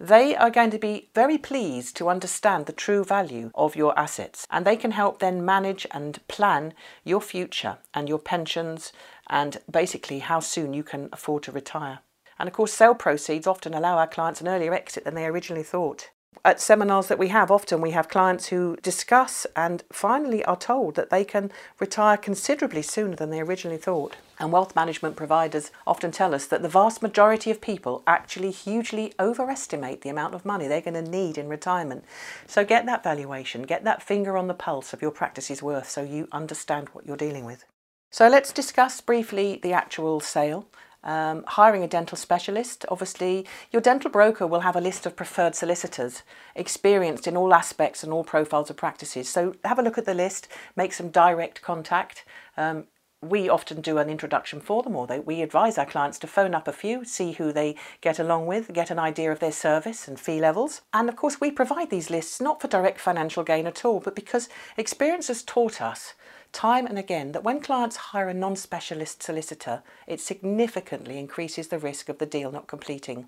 They 0.03 0.35
are 0.35 0.49
going 0.49 0.71
to 0.71 0.79
be 0.79 1.11
very 1.13 1.37
pleased 1.37 1.95
to 1.97 2.09
understand 2.09 2.65
the 2.65 2.73
true 2.73 3.03
value 3.03 3.51
of 3.53 3.75
your 3.75 3.97
assets 3.99 4.47
and 4.49 4.65
they 4.65 4.75
can 4.75 4.89
help 4.89 5.19
then 5.19 5.45
manage 5.45 5.85
and 5.91 6.27
plan 6.27 6.73
your 7.03 7.21
future 7.21 7.77
and 7.93 8.09
your 8.09 8.17
pensions 8.17 8.91
and 9.29 9.61
basically 9.69 10.17
how 10.17 10.39
soon 10.39 10.73
you 10.73 10.81
can 10.81 11.09
afford 11.13 11.43
to 11.43 11.51
retire. 11.51 11.99
And 12.39 12.49
of 12.49 12.53
course, 12.53 12.73
sale 12.73 12.95
proceeds 12.95 13.45
often 13.45 13.75
allow 13.75 13.99
our 13.99 14.07
clients 14.07 14.41
an 14.41 14.47
earlier 14.47 14.73
exit 14.73 15.03
than 15.03 15.13
they 15.13 15.27
originally 15.27 15.61
thought. 15.61 16.09
At 16.43 16.59
seminars 16.59 17.07
that 17.07 17.19
we 17.19 17.27
have, 17.27 17.51
often 17.51 17.81
we 17.81 17.91
have 17.91 18.09
clients 18.09 18.47
who 18.47 18.75
discuss 18.81 19.45
and 19.55 19.83
finally 19.91 20.43
are 20.45 20.57
told 20.57 20.95
that 20.95 21.11
they 21.11 21.23
can 21.23 21.51
retire 21.79 22.17
considerably 22.17 22.81
sooner 22.81 23.15
than 23.15 23.29
they 23.29 23.41
originally 23.41 23.77
thought. 23.77 24.15
And 24.39 24.51
wealth 24.51 24.75
management 24.75 25.15
providers 25.15 25.69
often 25.85 26.09
tell 26.09 26.33
us 26.33 26.47
that 26.47 26.63
the 26.63 26.67
vast 26.67 27.03
majority 27.03 27.51
of 27.51 27.61
people 27.61 28.01
actually 28.07 28.49
hugely 28.49 29.13
overestimate 29.19 30.01
the 30.01 30.09
amount 30.09 30.33
of 30.33 30.43
money 30.43 30.67
they're 30.67 30.81
going 30.81 30.95
to 30.95 31.11
need 31.11 31.37
in 31.37 31.47
retirement. 31.47 32.05
So 32.47 32.65
get 32.65 32.87
that 32.87 33.03
valuation, 33.03 33.61
get 33.61 33.83
that 33.83 34.01
finger 34.01 34.35
on 34.35 34.47
the 34.47 34.55
pulse 34.55 34.93
of 34.93 35.01
your 35.01 35.11
practice's 35.11 35.61
worth 35.61 35.89
so 35.89 36.01
you 36.01 36.27
understand 36.31 36.89
what 36.89 37.05
you're 37.05 37.17
dealing 37.17 37.45
with. 37.45 37.65
So 38.09 38.27
let's 38.27 38.51
discuss 38.51 38.99
briefly 38.99 39.59
the 39.61 39.73
actual 39.73 40.19
sale. 40.19 40.67
Um, 41.03 41.43
hiring 41.47 41.83
a 41.83 41.87
dental 41.87 42.17
specialist, 42.17 42.85
obviously, 42.89 43.45
your 43.71 43.81
dental 43.81 44.11
broker 44.11 44.45
will 44.45 44.59
have 44.59 44.75
a 44.75 44.81
list 44.81 45.05
of 45.05 45.15
preferred 45.15 45.55
solicitors 45.55 46.21
experienced 46.55 47.27
in 47.27 47.35
all 47.35 47.53
aspects 47.53 48.03
and 48.03 48.13
all 48.13 48.23
profiles 48.23 48.69
of 48.69 48.77
practices. 48.77 49.27
So 49.27 49.55
have 49.65 49.79
a 49.79 49.81
look 49.81 49.97
at 49.97 50.05
the 50.05 50.13
list, 50.13 50.47
make 50.75 50.93
some 50.93 51.09
direct 51.09 51.61
contact. 51.61 52.23
Um, 52.55 52.85
we 53.23 53.47
often 53.47 53.81
do 53.81 53.99
an 53.99 54.09
introduction 54.09 54.59
for 54.59 54.81
them, 54.81 54.95
or 54.95 55.05
they, 55.05 55.19
we 55.19 55.43
advise 55.43 55.77
our 55.77 55.85
clients 55.85 56.17
to 56.19 56.27
phone 56.27 56.55
up 56.55 56.67
a 56.67 56.71
few, 56.71 57.05
see 57.05 57.33
who 57.33 57.51
they 57.51 57.75
get 58.01 58.17
along 58.17 58.47
with, 58.47 58.73
get 58.73 58.89
an 58.89 58.97
idea 58.97 59.31
of 59.31 59.39
their 59.39 59.51
service 59.51 60.07
and 60.07 60.19
fee 60.19 60.39
levels. 60.39 60.81
And 60.91 61.07
of 61.07 61.15
course, 61.15 61.39
we 61.39 61.51
provide 61.51 61.91
these 61.91 62.09
lists 62.09 62.41
not 62.41 62.59
for 62.59 62.67
direct 62.67 62.99
financial 62.99 63.43
gain 63.43 63.67
at 63.67 63.85
all, 63.85 63.99
but 63.99 64.15
because 64.15 64.49
experience 64.75 65.27
has 65.27 65.43
taught 65.43 65.81
us 65.81 66.15
time 66.51 66.85
and 66.85 66.97
again 66.97 67.31
that 67.31 67.43
when 67.43 67.61
clients 67.61 67.95
hire 67.95 68.29
a 68.29 68.33
non 68.33 68.55
specialist 68.55 69.23
solicitor, 69.23 69.83
it 70.07 70.19
significantly 70.19 71.17
increases 71.17 71.67
the 71.67 71.79
risk 71.79 72.09
of 72.09 72.17
the 72.17 72.25
deal 72.25 72.51
not 72.51 72.67
completing. 72.67 73.27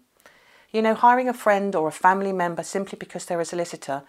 You 0.72 0.82
know, 0.82 0.96
hiring 0.96 1.30
a 1.30 1.34
friend 1.34 1.76
or 1.76 1.88
a 1.88 1.92
family 1.92 2.34
member 2.34 2.64
simply 2.64 2.98
because 2.98 3.26
they're 3.26 3.40
a 3.40 3.46
solicitor 3.46 4.04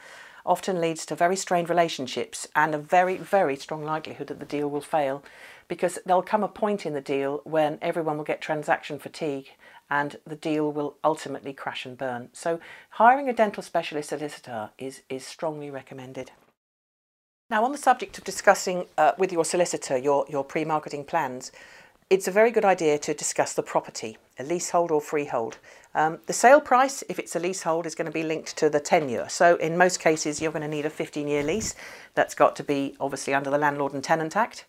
often 0.47 0.81
leads 0.81 1.07
to 1.07 1.15
very 1.15 1.37
strained 1.37 1.71
relationships 1.71 2.47
and 2.55 2.75
a 2.75 2.79
very, 2.79 3.17
very 3.17 3.57
strong 3.57 3.85
likelihood 3.85 4.27
that 4.29 4.41
the 4.41 4.45
deal 4.45 4.69
will 4.69 4.81
fail 4.81 5.23
because 5.69 5.99
there'll 6.05 6.23
come 6.23 6.45
a 6.45 6.49
point 6.49 6.85
in 6.85 6.93
the 6.93 7.01
deal 7.01 7.41
when 7.45 7.79
everyone 7.81 8.17
will 8.17 8.25
get 8.25 8.41
transaction 8.41 8.99
fatigue 8.99 9.51
and 9.91 10.17
the 10.27 10.37
deal 10.37 10.71
will 10.73 10.97
ultimately 11.05 11.53
crash 11.53 11.87
and 11.87 11.97
burn. 11.97 12.29
So 12.33 12.61
hiring 12.91 13.29
a 13.29 13.33
dental 13.33 13.63
specialist 13.63 14.11
solicitor 14.11 14.71
is, 14.79 15.03
is 15.09 15.27
strongly 15.27 15.71
recommended. 15.71 16.31
Now, 17.51 17.63
on 17.67 17.73
the 17.73 17.79
subject 17.79 18.17
of 18.17 18.25
discussing 18.25 18.87
uh, 18.97 19.13
with 19.19 19.31
your 19.31 19.45
solicitor 19.45 19.99
your, 19.99 20.25
your 20.31 20.45
pre 20.45 20.65
marketing 20.65 21.05
plans, 21.05 21.53
it's 22.09 22.27
a 22.27 22.31
very 22.31 22.51
good 22.51 22.65
idea 22.65 22.99
to 23.01 23.13
discuss 23.13 23.53
the 23.53 23.63
property, 23.63 24.17
a 24.39 24.43
leasehold 24.43 24.91
or 24.91 25.03
freehold. 25.03 25.59
Um, 25.95 26.21
the 26.27 26.33
sale 26.33 26.63
price, 26.63 27.05
if 27.07 27.19
it's 27.19 27.37
a 27.37 27.39
leasehold, 27.39 27.85
is 27.85 27.95
going 27.95 28.07
to 28.07 28.13
be 28.13 28.23
linked 28.23 28.57
to 28.57 28.71
the 28.71 28.81
tenure. 28.81 29.29
So, 29.29 29.57
in 29.57 29.77
most 29.77 30.01
cases, 30.01 30.41
you're 30.41 30.53
going 30.53 30.63
to 30.63 30.69
need 30.69 30.87
a 30.87 30.91
15 30.91 31.29
year 31.29 31.43
lease. 31.43 31.75
That's 32.15 32.35
got 32.35 32.57
to 32.57 32.65
be 32.65 32.97
obviously 32.99 33.35
under 33.35 33.51
the 33.51 33.59
Landlord 33.59 33.93
and 33.93 34.03
Tenant 34.03 34.37
Act. 34.37 34.65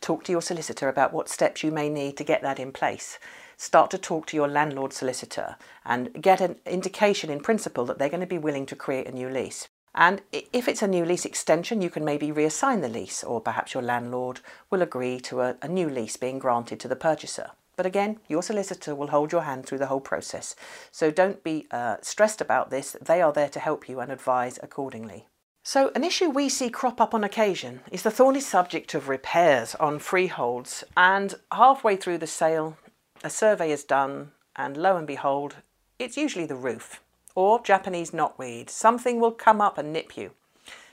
Talk 0.00 0.22
to 0.24 0.32
your 0.32 0.42
solicitor 0.42 0.88
about 0.88 1.12
what 1.12 1.28
steps 1.28 1.64
you 1.64 1.72
may 1.72 1.88
need 1.88 2.16
to 2.18 2.24
get 2.24 2.40
that 2.42 2.60
in 2.60 2.70
place. 2.70 3.18
Start 3.56 3.90
to 3.90 3.98
talk 3.98 4.26
to 4.26 4.36
your 4.36 4.48
landlord 4.48 4.92
solicitor 4.92 5.56
and 5.84 6.22
get 6.22 6.40
an 6.40 6.56
indication 6.66 7.30
in 7.30 7.40
principle 7.40 7.84
that 7.86 7.98
they're 7.98 8.08
going 8.08 8.20
to 8.20 8.26
be 8.26 8.38
willing 8.38 8.66
to 8.66 8.76
create 8.76 9.08
a 9.08 9.12
new 9.12 9.28
lease. 9.28 9.68
And 9.94 10.22
if 10.30 10.68
it's 10.68 10.82
a 10.82 10.88
new 10.88 11.04
lease 11.04 11.26
extension, 11.26 11.82
you 11.82 11.90
can 11.90 12.04
maybe 12.04 12.28
reassign 12.28 12.80
the 12.80 12.88
lease, 12.88 13.22
or 13.22 13.40
perhaps 13.40 13.74
your 13.74 13.82
landlord 13.82 14.40
will 14.70 14.80
agree 14.80 15.20
to 15.20 15.42
a, 15.42 15.56
a, 15.60 15.68
new 15.68 15.88
lease 15.88 16.16
being 16.16 16.38
granted 16.38 16.80
to 16.80 16.88
the 16.88 16.96
purchaser. 16.96 17.50
But 17.76 17.84
again, 17.84 18.18
your 18.28 18.42
solicitor 18.42 18.94
will 18.94 19.08
hold 19.08 19.32
your 19.32 19.42
hand 19.42 19.66
through 19.66 19.78
the 19.78 19.86
whole 19.86 20.00
process. 20.00 20.56
So 20.90 21.10
don't 21.10 21.44
be 21.44 21.66
uh, 21.70 21.96
stressed 22.00 22.40
about 22.40 22.70
this, 22.70 22.96
they 23.02 23.20
are 23.20 23.32
there 23.32 23.50
to 23.50 23.60
help 23.60 23.88
you 23.88 24.00
and 24.00 24.10
advise 24.10 24.58
accordingly. 24.62 25.26
So, 25.64 25.92
an 25.94 26.02
issue 26.02 26.28
we 26.28 26.48
see 26.48 26.70
crop 26.70 27.00
up 27.00 27.14
on 27.14 27.22
occasion 27.22 27.82
is 27.92 28.02
the 28.02 28.10
thorny 28.10 28.40
subject 28.40 28.94
of 28.94 29.08
repairs 29.08 29.76
on 29.76 30.00
freeholds. 30.00 30.82
And 30.96 31.36
halfway 31.52 31.94
through 31.96 32.18
the 32.18 32.26
sale, 32.26 32.76
a 33.22 33.30
survey 33.30 33.70
is 33.70 33.84
done, 33.84 34.32
and 34.56 34.76
lo 34.76 34.96
and 34.96 35.06
behold, 35.06 35.56
it's 36.00 36.16
usually 36.16 36.46
the 36.46 36.56
roof 36.56 37.00
or 37.34 37.62
Japanese 37.62 38.12
knotweed. 38.12 38.70
Something 38.70 39.20
will 39.20 39.32
come 39.32 39.60
up 39.60 39.78
and 39.78 39.92
nip 39.92 40.16
you. 40.16 40.32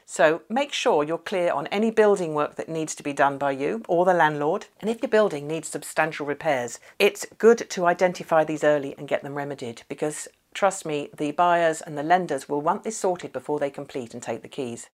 So 0.06 0.42
make 0.50 0.74
sure 0.74 1.04
you're 1.04 1.20
clear 1.20 1.52
on 1.52 1.68
any 1.68 1.92
building 1.92 2.34
work 2.34 2.56
that 2.56 2.68
needs 2.68 2.96
to 2.96 3.04
be 3.04 3.14
done 3.14 3.38
by 3.38 3.52
you 3.52 3.84
or 3.88 4.06
the 4.06 4.14
landlord. 4.14 4.66
And 4.82 4.90
if 4.90 5.04
your 5.04 5.10
building 5.10 5.48
needs 5.48 5.68
substantial 5.68 6.26
repairs, 6.26 6.80
it's 6.98 7.28
good 7.38 7.70
to 7.70 7.86
identify 7.86 8.44
these 8.44 8.64
early 8.64 8.96
and 8.98 9.08
get 9.08 9.22
them 9.22 9.36
remedied 9.36 9.84
because 9.88 10.28
trust 10.54 10.86
me, 10.86 11.10
the 11.16 11.32
buyers 11.32 11.82
and 11.82 11.96
the 11.96 12.04
lenders 12.04 12.50
will 12.50 12.60
want 12.60 12.84
this 12.84 12.98
sorted 12.98 13.32
before 13.32 13.60
they 13.60 13.70
complete 13.70 14.16
and 14.16 14.24
take 14.24 14.42
the 14.42 14.48
keys. 14.48 14.90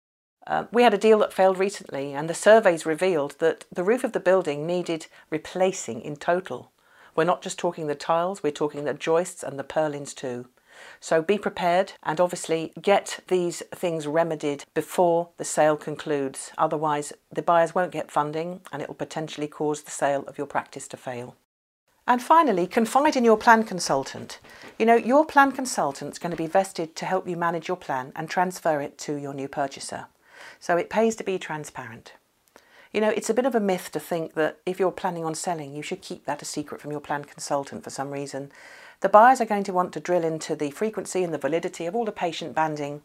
Uh, 0.48 0.66
we 0.72 0.84
had 0.84 0.94
a 0.94 0.98
deal 0.98 1.18
that 1.20 1.34
failed 1.34 1.58
recently, 1.58 2.14
and 2.14 2.30
the 2.30 2.34
surveys 2.34 2.86
revealed 2.86 3.36
that 3.40 3.66
the 3.72 3.84
roof 3.84 4.04
of 4.04 4.12
the 4.12 4.20
building 4.20 4.68
needed 4.68 5.08
replacing 5.32 6.02
in 6.02 6.16
total. 6.16 6.72
We're 7.16 7.24
not 7.24 7.42
just 7.42 7.58
talking 7.58 7.88
the 7.88 7.96
tiles, 7.96 8.44
we're 8.44 8.52
talking 8.52 8.84
the 8.84 8.94
joists 8.94 9.42
and 9.42 9.58
the 9.58 9.64
purlins 9.64 10.14
too. 10.14 10.48
So 11.00 11.22
be 11.22 11.38
prepared 11.38 11.94
and 12.04 12.20
obviously 12.20 12.74
get 12.82 13.20
these 13.28 13.64
things 13.74 14.08
remedied 14.08 14.66
before 14.74 15.30
the 15.38 15.46
sale 15.46 15.78
concludes. 15.78 16.52
Otherwise, 16.58 17.14
the 17.32 17.42
buyers 17.42 17.76
won't 17.76 17.92
get 17.92 18.12
funding 18.12 18.62
and 18.72 18.82
it 18.82 18.88
will 18.88 18.96
potentially 18.96 19.48
cause 19.48 19.84
the 19.84 19.92
sale 19.92 20.24
of 20.28 20.38
your 20.38 20.48
practice 20.48 20.88
to 20.90 20.98
fail. 20.98 21.36
And 22.08 22.22
finally, 22.22 22.68
confide 22.68 23.16
in 23.16 23.24
your 23.24 23.38
plan 23.38 23.64
consultant. 23.64 24.40
You 24.78 24.86
know, 24.86 24.96
your 24.96 25.26
plan 25.26 25.52
consultant 25.52 26.14
is 26.14 26.20
going 26.20 26.32
to 26.32 26.38
be 26.38 26.46
vested 26.46 26.96
to 26.98 27.06
help 27.06 27.28
you 27.28 27.36
manage 27.36 27.68
your 27.68 27.78
plan 27.78 28.12
and 28.16 28.30
transfer 28.30 28.80
it 28.80 28.98
to 29.00 29.16
your 29.16 29.34
new 29.34 29.48
purchaser. 29.48 30.06
So 30.60 30.78
it 30.78 30.90
pays 30.90 31.16
to 31.16 31.24
be 31.24 31.40
transparent. 31.40 32.14
You 32.96 33.02
know, 33.02 33.10
it's 33.10 33.30
a 33.30 33.34
bit 33.34 33.46
of 33.46 33.56
a 33.56 33.60
myth 33.60 33.92
to 33.92 34.00
think 34.00 34.36
that 34.36 34.60
if 34.66 34.80
you're 34.80 34.90
planning 34.90 35.26
on 35.26 35.36
selling, 35.36 35.76
you 35.76 35.82
should 35.82 36.02
keep 36.02 36.24
that 36.24 36.42
a 36.42 36.46
secret 36.46 36.80
from 36.80 36.92
your 36.92 37.02
plan 37.02 37.26
consultant 37.26 37.84
for 37.84 37.90
some 37.90 38.10
reason. 38.10 38.54
The 39.02 39.10
buyers 39.10 39.42
are 39.42 39.46
going 39.46 39.66
to 39.66 39.74
want 39.74 39.92
to 39.92 40.00
drill 40.00 40.24
into 40.24 40.56
the 40.56 40.72
frequency 40.72 41.22
and 41.22 41.34
the 41.34 41.38
validity 41.38 41.88
of 41.88 41.94
all 41.94 42.06
the 42.06 42.14
patient 42.14 42.56
banding, 42.56 43.02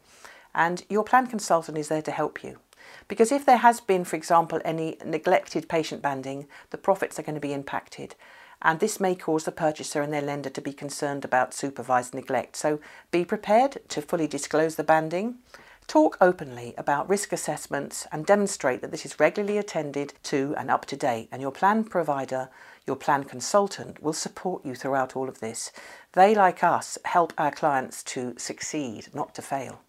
and 0.54 0.84
your 0.88 1.02
plan 1.02 1.26
consultant 1.26 1.76
is 1.76 1.88
there 1.88 2.02
to 2.02 2.12
help 2.12 2.44
you. 2.44 2.60
Because 3.08 3.32
if 3.32 3.44
there 3.44 3.56
has 3.56 3.80
been, 3.80 4.04
for 4.04 4.14
example, 4.14 4.60
any 4.64 4.96
neglected 5.04 5.68
patient 5.68 6.02
banding, 6.02 6.46
the 6.70 6.78
profits 6.78 7.18
are 7.18 7.24
going 7.24 7.34
to 7.34 7.40
be 7.40 7.52
impacted. 7.52 8.14
And 8.62 8.78
this 8.78 9.00
may 9.00 9.16
cause 9.16 9.42
the 9.42 9.50
purchaser 9.50 10.02
and 10.02 10.12
their 10.12 10.22
lender 10.22 10.50
to 10.50 10.60
be 10.60 10.72
concerned 10.72 11.24
about 11.24 11.52
supervised 11.52 12.14
neglect. 12.14 12.54
So 12.54 12.78
be 13.10 13.24
prepared 13.24 13.78
to 13.88 14.02
fully 14.02 14.28
disclose 14.28 14.76
the 14.76 14.84
banding. 14.84 15.38
Talk 15.86 16.16
openly 16.20 16.74
about 16.78 17.08
risk 17.08 17.32
assessments 17.32 18.06
and 18.12 18.24
demonstrate 18.24 18.80
that 18.80 18.90
this 18.90 19.04
is 19.04 19.18
regularly 19.18 19.58
attended 19.58 20.14
to 20.24 20.54
and 20.56 20.70
up 20.70 20.86
to 20.86 20.96
date, 20.96 21.28
and 21.32 21.42
your 21.42 21.50
plan 21.50 21.84
provider 21.84 22.48
your 22.86 22.96
plan 22.96 23.22
consultant 23.22 24.02
will 24.02 24.12
support 24.12 24.64
you 24.64 24.74
throughout 24.74 25.14
all 25.14 25.28
of 25.28 25.40
this. 25.40 25.70
They, 26.12 26.34
like 26.34 26.64
us, 26.64 26.98
help 27.04 27.32
our 27.38 27.52
clients 27.52 28.02
to 28.04 28.34
succeed, 28.36 29.08
not 29.14 29.32
to 29.36 29.42
fail. 29.42 29.82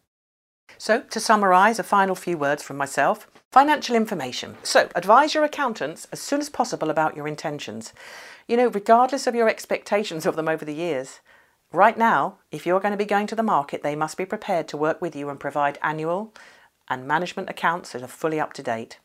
So, 0.78 1.02
to 1.02 1.20
summarise, 1.20 1.80
a 1.80 1.84
final 1.84 2.16
few 2.16 2.38
words 2.38 2.62
from 2.62 2.78
myself. 2.78 3.28
Financial 3.52 3.96
information. 3.96 4.56
So, 4.62 4.90
advise 4.96 5.34
your 5.34 5.44
accountants 5.44 6.08
as 6.12 6.20
soon 6.20 6.42
as 6.42 6.50
possible 6.50 6.90
about 6.90 7.16
your 7.16 7.28
intentions. 7.28 7.92
You 8.48 8.58
know, 8.58 8.68
regardless 8.68 9.26
of 9.28 9.36
your 9.36 9.50
expectations 9.50 10.26
of 10.26 10.36
them 10.36 10.48
over 10.48 10.64
the 10.64 10.74
years, 10.74 11.22
right 11.72 11.98
now, 11.98 12.38
if 12.52 12.66
you're 12.66 12.80
going 12.80 12.94
to 12.94 12.98
be 12.98 13.06
going 13.06 13.28
to 13.28 13.36
the 13.36 13.44
market, 13.44 13.84
they 13.84 13.96
must 13.96 14.18
be 14.18 14.26
prepared 14.26 14.68
to 14.70 14.78
work 14.78 15.02
with 15.02 15.16
you 15.16 15.30
and 15.30 15.40
provide 15.40 15.80
annual 15.82 16.34
and 16.90 17.08
management 17.08 17.50
accounts 17.50 17.92
that 17.92 18.02
are 18.02 18.08
fully 18.08 18.40
up 18.40 18.54
to 18.54 18.64
date 18.64 18.98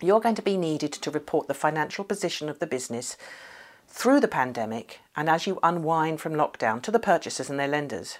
you're 0.00 0.20
going 0.20 0.34
to 0.34 0.42
be 0.42 0.56
needed 0.56 0.92
to 0.92 1.10
report 1.10 1.48
the 1.48 1.54
financial 1.54 2.04
position 2.04 2.48
of 2.48 2.58
the 2.58 2.66
business 2.66 3.16
through 3.88 4.20
the 4.20 4.28
pandemic 4.28 5.00
and 5.16 5.28
as 5.28 5.46
you 5.46 5.58
unwind 5.62 6.20
from 6.20 6.34
lockdown 6.34 6.82
to 6.82 6.90
the 6.90 6.98
purchasers 6.98 7.48
and 7.48 7.58
their 7.58 7.68
lenders. 7.68 8.18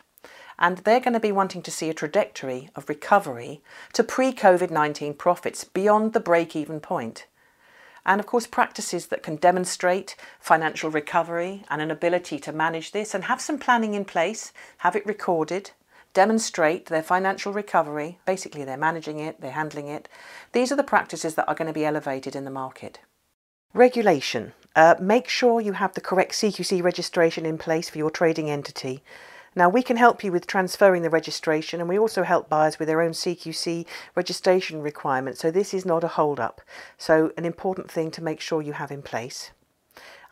And 0.58 0.78
they're 0.78 1.00
going 1.00 1.14
to 1.14 1.20
be 1.20 1.32
wanting 1.32 1.62
to 1.62 1.70
see 1.70 1.90
a 1.90 1.94
trajectory 1.94 2.70
of 2.76 2.88
recovery 2.88 3.60
to 3.92 4.04
pre 4.04 4.32
COVID 4.32 4.70
19 4.70 5.14
profits 5.14 5.64
beyond 5.64 6.12
the 6.12 6.20
break 6.20 6.54
even 6.54 6.78
point. 6.78 7.26
And 8.06 8.20
of 8.20 8.26
course, 8.26 8.46
practices 8.46 9.06
that 9.06 9.22
can 9.22 9.36
demonstrate 9.36 10.16
financial 10.38 10.90
recovery 10.90 11.64
and 11.70 11.80
an 11.80 11.90
ability 11.90 12.38
to 12.40 12.52
manage 12.52 12.92
this 12.92 13.14
and 13.14 13.24
have 13.24 13.40
some 13.40 13.58
planning 13.58 13.94
in 13.94 14.04
place, 14.04 14.52
have 14.78 14.94
it 14.94 15.06
recorded, 15.06 15.70
demonstrate 16.12 16.86
their 16.86 17.02
financial 17.02 17.52
recovery. 17.52 18.18
Basically, 18.26 18.64
they're 18.64 18.76
managing 18.76 19.18
it, 19.18 19.40
they're 19.40 19.52
handling 19.52 19.88
it. 19.88 20.08
These 20.52 20.70
are 20.70 20.76
the 20.76 20.82
practices 20.82 21.34
that 21.34 21.48
are 21.48 21.54
going 21.54 21.68
to 21.68 21.72
be 21.72 21.84
elevated 21.84 22.36
in 22.36 22.44
the 22.44 22.50
market. 22.50 23.00
Regulation. 23.72 24.52
Uh, 24.76 24.94
make 25.00 25.28
sure 25.28 25.60
you 25.60 25.72
have 25.72 25.94
the 25.94 26.00
correct 26.00 26.32
CQC 26.32 26.82
registration 26.82 27.46
in 27.46 27.58
place 27.58 27.88
for 27.88 27.98
your 27.98 28.10
trading 28.10 28.50
entity. 28.50 29.02
Now, 29.56 29.68
we 29.68 29.82
can 29.82 29.96
help 29.96 30.24
you 30.24 30.32
with 30.32 30.46
transferring 30.46 31.02
the 31.02 31.10
registration, 31.10 31.80
and 31.80 31.88
we 31.88 31.98
also 31.98 32.24
help 32.24 32.48
buyers 32.48 32.78
with 32.78 32.88
their 32.88 33.00
own 33.00 33.12
CQC 33.12 33.86
registration 34.16 34.82
requirements, 34.82 35.40
so 35.40 35.50
this 35.50 35.72
is 35.72 35.86
not 35.86 36.02
a 36.02 36.08
hold 36.08 36.40
up. 36.40 36.60
So, 36.98 37.32
an 37.36 37.44
important 37.44 37.90
thing 37.90 38.10
to 38.12 38.22
make 38.22 38.40
sure 38.40 38.62
you 38.62 38.72
have 38.72 38.90
in 38.90 39.02
place. 39.02 39.52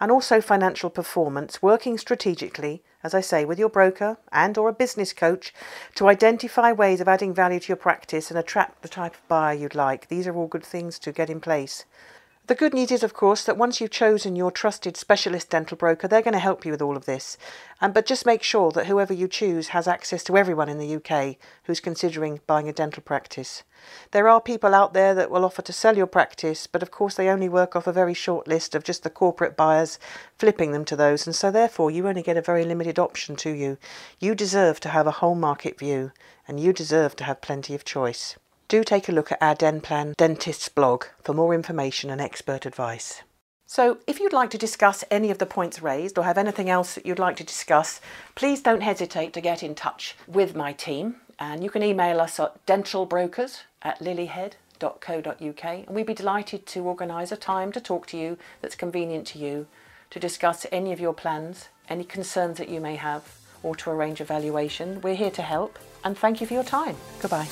and 0.02 0.10
also 0.10 0.40
financial 0.40 0.90
performance, 0.90 1.62
working 1.62 1.96
strategically, 1.96 2.82
as 3.04 3.14
I 3.14 3.20
say, 3.20 3.44
with 3.44 3.56
your 3.56 3.68
broker 3.68 4.18
and 4.32 4.58
or 4.58 4.68
a 4.68 4.72
business 4.72 5.12
coach 5.12 5.54
to 5.94 6.08
identify 6.08 6.72
ways 6.72 7.00
of 7.00 7.06
adding 7.06 7.32
value 7.32 7.60
to 7.60 7.68
your 7.68 7.76
practice 7.76 8.28
and 8.28 8.36
attract 8.36 8.82
the 8.82 8.88
type 8.88 9.14
of 9.14 9.28
buyer 9.28 9.54
you'd 9.54 9.76
like. 9.76 10.08
These 10.08 10.26
are 10.26 10.34
all 10.34 10.48
good 10.48 10.64
things 10.64 10.98
to 10.98 11.12
get 11.12 11.30
in 11.30 11.40
place. 11.40 11.84
The 12.48 12.56
good 12.56 12.74
news 12.74 12.90
is, 12.90 13.04
of 13.04 13.14
course, 13.14 13.44
that 13.44 13.56
once 13.56 13.80
you've 13.80 13.92
chosen 13.92 14.34
your 14.34 14.50
trusted 14.50 14.96
specialist 14.96 15.48
dental 15.48 15.76
broker, 15.76 16.08
they're 16.08 16.22
going 16.22 16.32
to 16.32 16.40
help 16.40 16.64
you 16.64 16.72
with 16.72 16.82
all 16.82 16.96
of 16.96 17.04
this. 17.04 17.38
Um, 17.80 17.92
but 17.92 18.04
just 18.04 18.26
make 18.26 18.42
sure 18.42 18.72
that 18.72 18.86
whoever 18.86 19.12
you 19.12 19.28
choose 19.28 19.68
has 19.68 19.86
access 19.86 20.24
to 20.24 20.36
everyone 20.36 20.68
in 20.68 20.78
the 20.78 20.96
UK 20.96 21.36
who's 21.62 21.78
considering 21.78 22.40
buying 22.48 22.68
a 22.68 22.72
dental 22.72 23.00
practice. 23.00 23.62
There 24.10 24.28
are 24.28 24.40
people 24.40 24.74
out 24.74 24.92
there 24.92 25.14
that 25.14 25.30
will 25.30 25.44
offer 25.44 25.62
to 25.62 25.72
sell 25.72 25.96
your 25.96 26.08
practice, 26.08 26.66
but 26.66 26.82
of 26.82 26.90
course 26.90 27.14
they 27.14 27.28
only 27.28 27.48
work 27.48 27.76
off 27.76 27.86
a 27.86 27.92
very 27.92 28.12
short 28.12 28.48
list 28.48 28.74
of 28.74 28.82
just 28.82 29.04
the 29.04 29.10
corporate 29.10 29.56
buyers, 29.56 30.00
flipping 30.36 30.72
them 30.72 30.84
to 30.86 30.96
those, 30.96 31.28
and 31.28 31.36
so 31.36 31.52
therefore 31.52 31.92
you 31.92 32.08
only 32.08 32.22
get 32.22 32.36
a 32.36 32.42
very 32.42 32.64
limited 32.64 32.98
option 32.98 33.36
to 33.36 33.50
you. 33.50 33.78
You 34.18 34.34
deserve 34.34 34.80
to 34.80 34.88
have 34.88 35.06
a 35.06 35.12
whole 35.12 35.36
market 35.36 35.78
view, 35.78 36.10
and 36.48 36.58
you 36.58 36.72
deserve 36.72 37.14
to 37.16 37.24
have 37.24 37.40
plenty 37.40 37.72
of 37.76 37.84
choice 37.84 38.36
do 38.72 38.82
take 38.82 39.06
a 39.06 39.12
look 39.12 39.30
at 39.30 39.42
our 39.42 39.54
Denplan 39.54 40.16
Dentist's 40.16 40.70
blog 40.70 41.04
for 41.22 41.34
more 41.34 41.52
information 41.52 42.08
and 42.08 42.22
expert 42.22 42.64
advice. 42.64 43.22
So, 43.66 43.98
if 44.06 44.18
you'd 44.18 44.32
like 44.32 44.48
to 44.48 44.56
discuss 44.56 45.04
any 45.10 45.30
of 45.30 45.36
the 45.36 45.44
points 45.44 45.82
raised 45.82 46.16
or 46.16 46.24
have 46.24 46.38
anything 46.38 46.70
else 46.70 46.94
that 46.94 47.04
you'd 47.04 47.18
like 47.18 47.36
to 47.36 47.44
discuss, 47.44 48.00
please 48.34 48.62
don't 48.62 48.80
hesitate 48.80 49.34
to 49.34 49.42
get 49.42 49.62
in 49.62 49.74
touch 49.74 50.16
with 50.26 50.56
my 50.56 50.72
team. 50.72 51.16
And 51.38 51.62
you 51.62 51.68
can 51.68 51.82
email 51.82 52.18
us 52.18 52.40
at 52.40 52.64
dentalbrokers 52.64 53.60
at 53.82 53.98
lilyhead.co.uk 53.98 55.64
and 55.64 55.88
we'd 55.90 56.06
be 56.06 56.14
delighted 56.14 56.64
to 56.68 56.80
organise 56.84 57.30
a 57.30 57.36
time 57.36 57.72
to 57.72 57.80
talk 57.80 58.06
to 58.06 58.16
you 58.16 58.38
that's 58.62 58.74
convenient 58.74 59.26
to 59.28 59.38
you, 59.38 59.66
to 60.08 60.18
discuss 60.18 60.64
any 60.72 60.92
of 60.94 61.00
your 61.00 61.12
plans, 61.12 61.68
any 61.90 62.04
concerns 62.04 62.56
that 62.56 62.70
you 62.70 62.80
may 62.80 62.96
have, 62.96 63.36
or 63.62 63.76
to 63.76 63.90
arrange 63.90 64.22
a 64.22 64.24
valuation. 64.24 65.02
We're 65.02 65.14
here 65.14 65.30
to 65.32 65.42
help 65.42 65.78
and 66.04 66.16
thank 66.16 66.40
you 66.40 66.46
for 66.46 66.54
your 66.54 66.64
time. 66.64 66.96
Goodbye. 67.20 67.48